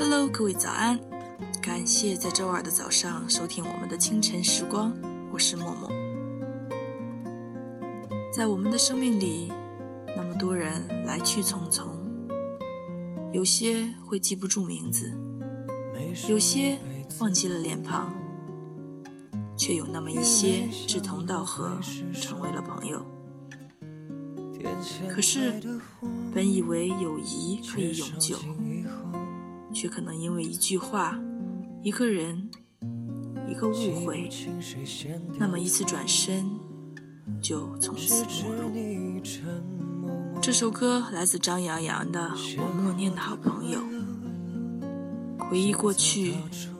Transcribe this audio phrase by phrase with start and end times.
[0.00, 0.96] Hello，各位早安！
[1.60, 4.96] 感谢在周二的早上收听我们的清晨时光，
[5.32, 5.90] 我是默默。
[8.32, 9.52] 在我们的生命里，
[10.16, 11.88] 那么多人来去匆匆，
[13.32, 15.12] 有些会记不住名字，
[16.28, 16.78] 有些
[17.18, 18.14] 忘记了脸庞，
[19.56, 21.76] 却有那么一些志同道合，
[22.12, 23.04] 成为了朋友。
[25.08, 25.60] 可是，
[26.32, 28.36] 本以为友谊可以永久。
[29.72, 31.18] 却可能因为一句话、
[31.82, 32.50] 一个人、
[33.48, 34.28] 一个误会，
[35.38, 36.50] 那么一次转身，
[37.40, 38.70] 就从此陌路。
[40.40, 42.20] 这首歌来自张阳阳的
[42.60, 43.80] 《我默念的好朋友》。
[45.38, 46.34] 回忆过去，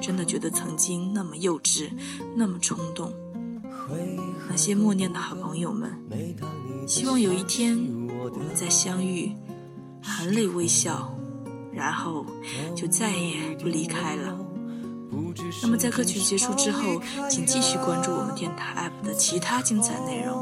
[0.00, 1.90] 真的觉得曾经那么幼稚，
[2.34, 3.12] 那么冲动。
[4.48, 5.92] 那些默念的好朋友们，
[6.86, 7.76] 希望有一天
[8.08, 9.32] 我们再相遇，
[10.02, 11.13] 含泪微笑。
[11.74, 12.24] 然后
[12.74, 14.38] 就再也不离开了。
[15.62, 20.36] 那么在歌曲结束之后，请继续关注我们电台 APP 的其他精彩内容。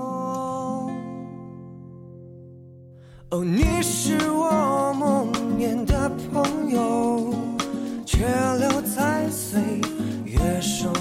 [3.31, 7.35] 哦，你是我梦魇的朋友，
[8.05, 8.27] 却
[8.59, 9.61] 留在岁
[10.25, 10.93] 月手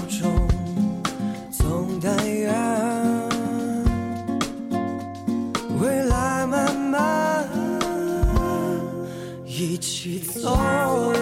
[9.62, 11.21] 一起走。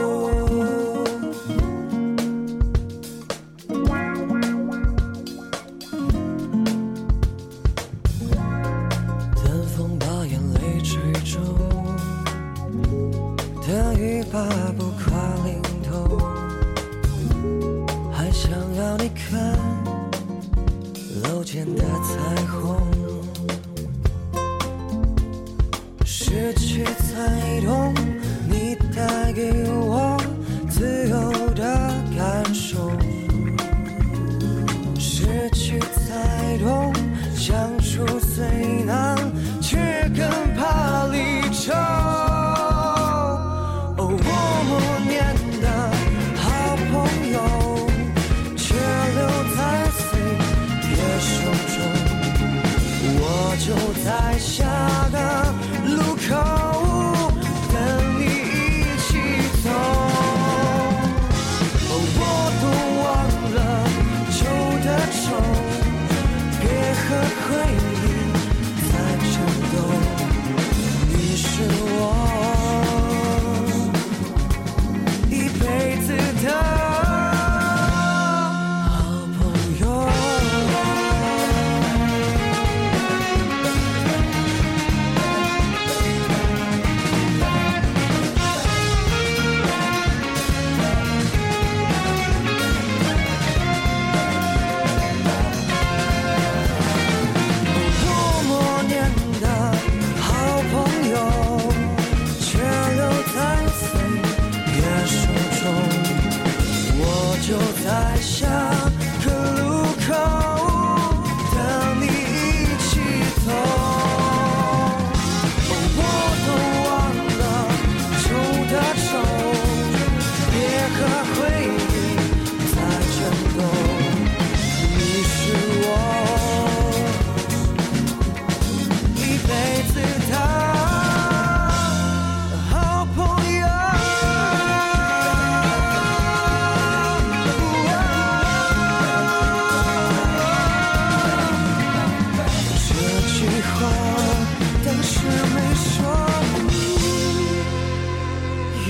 [108.22, 108.59] show.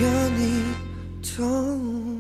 [0.00, 0.62] 愿你
[1.37, 2.19] 懂。